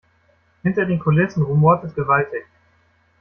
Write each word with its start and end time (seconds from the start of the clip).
Hinter 0.63 0.87
den 0.87 0.97
Kulissen 0.97 1.43
rumort 1.43 1.83
es 1.83 1.93
gewaltig. 1.93 2.43